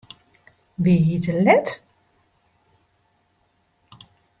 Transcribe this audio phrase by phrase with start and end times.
[0.83, 1.67] Wie hy te let?